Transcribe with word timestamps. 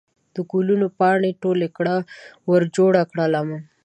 د 0.33 0.35
ګلو 0.51 0.87
پاڼې 0.99 1.31
ټولې 1.41 1.67
کړه 1.77 1.95
ورجوړه 2.51 3.03
کړه 3.11 3.25
لمن 3.33 3.61